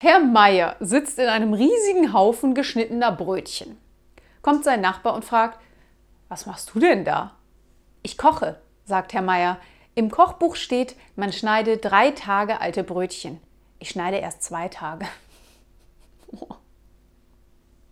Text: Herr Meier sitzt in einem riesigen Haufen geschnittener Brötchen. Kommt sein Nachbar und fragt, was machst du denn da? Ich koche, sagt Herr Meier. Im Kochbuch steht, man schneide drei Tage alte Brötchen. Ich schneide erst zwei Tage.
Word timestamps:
Herr 0.00 0.20
Meier 0.20 0.76
sitzt 0.78 1.18
in 1.18 1.26
einem 1.26 1.54
riesigen 1.54 2.12
Haufen 2.12 2.54
geschnittener 2.54 3.10
Brötchen. 3.10 3.76
Kommt 4.42 4.62
sein 4.62 4.80
Nachbar 4.80 5.12
und 5.12 5.24
fragt, 5.24 5.58
was 6.28 6.46
machst 6.46 6.72
du 6.72 6.78
denn 6.78 7.04
da? 7.04 7.32
Ich 8.02 8.16
koche, 8.16 8.60
sagt 8.84 9.12
Herr 9.12 9.22
Meier. 9.22 9.58
Im 9.96 10.08
Kochbuch 10.12 10.54
steht, 10.54 10.94
man 11.16 11.32
schneide 11.32 11.78
drei 11.78 12.12
Tage 12.12 12.60
alte 12.60 12.84
Brötchen. 12.84 13.40
Ich 13.80 13.90
schneide 13.90 14.18
erst 14.18 14.44
zwei 14.44 14.68
Tage. 14.68 15.04